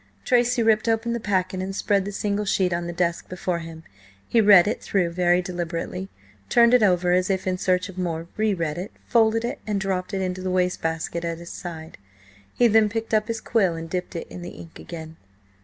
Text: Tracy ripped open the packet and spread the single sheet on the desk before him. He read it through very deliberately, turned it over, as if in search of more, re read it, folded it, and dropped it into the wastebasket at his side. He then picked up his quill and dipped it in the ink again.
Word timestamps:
Tracy 0.25 0.63
ripped 0.63 0.89
open 0.89 1.13
the 1.13 1.19
packet 1.19 1.61
and 1.61 1.75
spread 1.75 2.05
the 2.05 2.11
single 2.11 2.45
sheet 2.45 2.73
on 2.73 2.87
the 2.87 2.91
desk 2.91 3.29
before 3.29 3.59
him. 3.59 3.83
He 4.27 4.41
read 4.41 4.67
it 4.67 4.81
through 4.81 5.11
very 5.11 5.43
deliberately, 5.43 6.09
turned 6.49 6.73
it 6.73 6.81
over, 6.81 7.11
as 7.11 7.29
if 7.29 7.45
in 7.45 7.59
search 7.59 7.87
of 7.87 7.99
more, 7.99 8.25
re 8.35 8.55
read 8.55 8.79
it, 8.79 8.91
folded 9.05 9.45
it, 9.45 9.59
and 9.67 9.79
dropped 9.79 10.15
it 10.15 10.21
into 10.23 10.41
the 10.41 10.49
wastebasket 10.49 11.23
at 11.23 11.37
his 11.37 11.51
side. 11.51 11.99
He 12.55 12.67
then 12.67 12.89
picked 12.89 13.13
up 13.13 13.27
his 13.27 13.41
quill 13.41 13.75
and 13.75 13.87
dipped 13.87 14.15
it 14.15 14.25
in 14.27 14.41
the 14.41 14.49
ink 14.49 14.79
again. 14.79 15.17